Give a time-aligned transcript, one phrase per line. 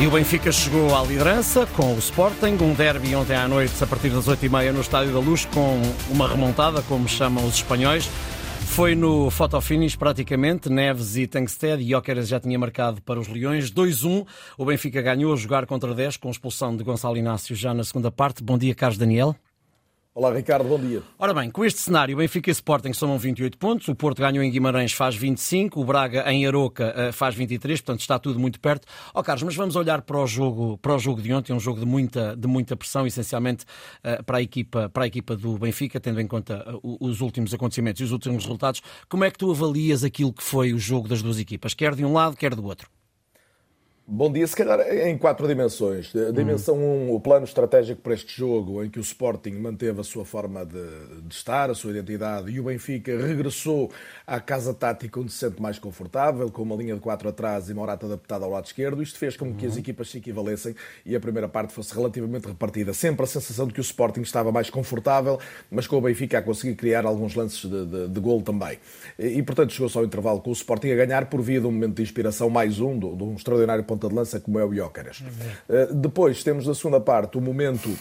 [0.00, 3.86] E o Benfica chegou à liderança com o Sporting, um derby ontem à noite a
[3.86, 8.10] partir das 8h30 no Estádio da Luz com uma remontada, como chamam os espanhóis.
[8.66, 13.70] Foi no fotofinish praticamente, Neves e Tankstead, e Jóqueres já tinha marcado para os Leões.
[13.70, 14.26] 2-1,
[14.58, 18.10] o Benfica ganhou a jogar contra 10 com expulsão de Gonçalo Inácio já na segunda
[18.10, 18.42] parte.
[18.42, 19.36] Bom dia, Carlos Daniel.
[20.16, 21.02] Olá, Ricardo, bom dia.
[21.18, 24.50] Ora bem, com este cenário, Benfica e Sporting somam 28 pontos, o Porto ganhou em
[24.50, 28.86] Guimarães faz 25, o Braga em Aroca eh, faz 23, portanto está tudo muito perto.
[29.12, 31.58] Ó oh, Carlos, mas vamos olhar para o jogo, para o jogo de ontem, um
[31.58, 33.64] jogo de muita, de muita pressão, essencialmente
[34.04, 37.52] eh, para a, equipa, para a equipa do Benfica, tendo em conta eh, os últimos
[37.52, 38.82] acontecimentos e os últimos resultados.
[39.08, 42.04] Como é que tu avalias aquilo que foi o jogo das duas equipas, quer de
[42.04, 42.88] um lado, quer do outro?
[44.06, 46.14] Bom dia, se calhar em quatro dimensões.
[46.14, 49.98] A dimensão 1, um, o plano estratégico para este jogo, em que o Sporting manteve
[49.98, 53.90] a sua forma de, de, estar, a sua identidade, e o Benfica regressou
[54.26, 57.74] à casa tática onde se sente mais confortável, com uma linha de quatro atrás e
[57.74, 59.02] Morata adaptada ao lado esquerdo.
[59.02, 62.92] Isto fez com que as equipas se equivalessem e a primeira parte fosse relativamente repartida.
[62.92, 65.38] Sempre a sensação de que o Sporting estava mais confortável,
[65.70, 68.78] mas com o Benfica a conseguir criar alguns lances de, de, de gol também.
[69.18, 71.72] E, e, portanto, chegou-se ao intervalo com o Sporting a ganhar por via de um
[71.72, 74.74] momento de inspiração mais um, de, de um extraordinário ponta de lança como é o
[74.74, 75.20] Jóqueres.
[75.20, 77.96] Uh, depois temos na segunda parte o momento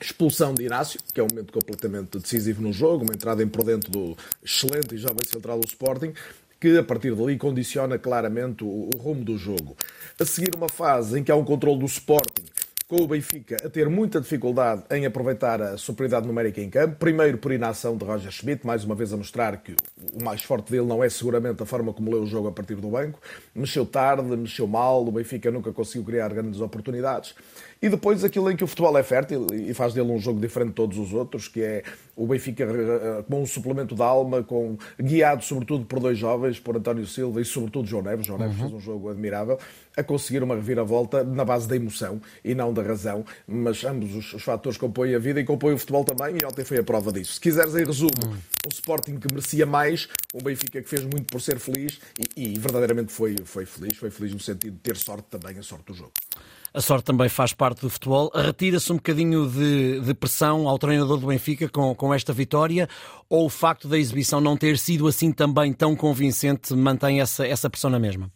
[0.00, 3.64] expulsão de Inácio, que é um momento completamente decisivo no jogo, uma entrada em por
[3.64, 6.12] dentro do excelente e jovem central do Sporting,
[6.60, 9.76] que a partir dali condiciona claramente o, o rumo do jogo.
[10.18, 12.44] A seguir uma fase em que há um controle do Sporting,
[12.88, 16.96] com o Benfica a ter muita dificuldade em aproveitar a superioridade numérica em campo.
[16.96, 19.74] Primeiro por inação de Roger Schmidt, mais uma vez a mostrar que
[20.12, 22.76] o mais forte dele não é seguramente a forma como leu o jogo a partir
[22.76, 23.20] do banco.
[23.52, 27.34] Mexeu tarde, mexeu mal, o Benfica nunca conseguiu criar grandes oportunidades.
[27.82, 30.68] E depois aquilo em que o futebol é fértil e faz dele um jogo diferente
[30.68, 31.82] de todos os outros, que é
[32.16, 36.76] o Benfica eh, com um suplemento de alma, com, guiado sobretudo por dois jovens, por
[36.76, 38.26] António Silva e sobretudo João Neves.
[38.26, 38.62] João Neves uhum.
[38.62, 39.58] fez um jogo admirável,
[39.94, 44.34] a conseguir uma reviravolta na base da emoção e não da razão, mas ambos os,
[44.34, 47.12] os fatores compõem a vida e compõem o futebol também, e ontem foi a prova
[47.12, 47.34] disso.
[47.34, 48.32] Se quiseres, em resumo, uhum.
[48.32, 51.98] um Sporting que merecia mais, um Benfica que fez muito por ser feliz
[52.36, 55.62] e, e verdadeiramente foi, foi feliz, foi feliz no sentido de ter sorte também, a
[55.62, 56.12] sorte do jogo.
[56.76, 58.30] A sorte também faz parte do futebol.
[58.34, 62.86] Retira-se um bocadinho de, de, pressão ao treinador do Benfica com, com esta vitória
[63.30, 67.70] ou o facto da exibição não ter sido assim também tão convincente mantém essa, essa
[67.70, 68.30] pressão na mesma?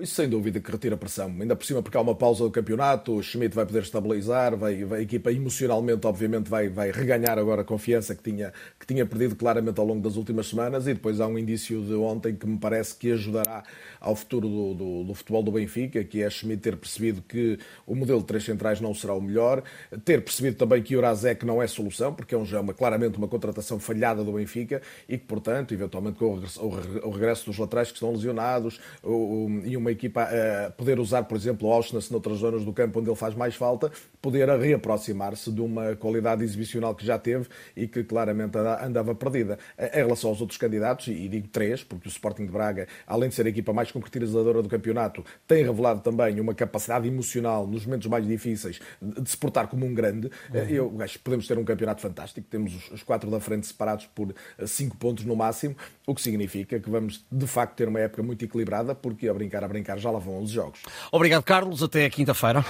[0.00, 1.26] Isso sem dúvida que retira pressão.
[1.40, 4.84] Ainda por cima porque há uma pausa do campeonato, o Schmidt vai poder estabilizar, vai,
[4.84, 9.06] vai, a equipa emocionalmente, obviamente, vai, vai reganhar agora a confiança que tinha, que tinha
[9.06, 12.46] perdido claramente ao longo das últimas semanas e depois há um indício de ontem que
[12.46, 13.62] me parece que ajudará
[14.00, 17.94] ao futuro do, do, do futebol do Benfica, que é Schmidt ter percebido que o
[17.94, 19.62] modelo de três centrais não será o melhor,
[20.04, 23.28] ter percebido também que o Urazek não é solução, porque é um, uma, claramente uma
[23.28, 28.12] contratação falhada do Benfica e que, portanto, eventualmente com o regresso dos laterais que estão
[28.12, 32.38] lesionados o, o, e um uma equipa a poder usar, por exemplo, o Auschwitz noutras
[32.38, 33.90] zonas do campo onde ele faz mais falta,
[34.20, 37.46] poder reaproximar-se de uma qualidade exibicional que já teve
[37.76, 39.58] e que claramente andava perdida.
[39.78, 43.34] Em relação aos outros candidatos, e digo três, porque o Sporting de Braga, além de
[43.34, 48.08] ser a equipa mais concretizadora do campeonato, tem revelado também uma capacidade emocional nos momentos
[48.08, 50.30] mais difíceis de se portar como um grande.
[50.52, 50.60] Uhum.
[50.68, 54.34] Eu acho que podemos ter um campeonato fantástico, temos os quatro da frente separados por
[54.66, 58.44] cinco pontos no máximo, o que significa que vamos de facto ter uma época muito
[58.44, 60.80] equilibrada, porque a brincar a brincar, já lá vão 11 jogos.
[61.12, 61.82] Obrigado, Carlos.
[61.82, 62.64] Até quinta-feira.